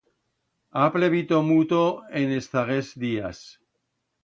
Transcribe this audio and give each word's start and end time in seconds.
Ha 0.75 0.85
plevito 0.95 1.41
muto 1.51 1.83
en 2.23 2.35
es 2.41 2.51
zaguers 2.57 2.91
días. 3.07 3.45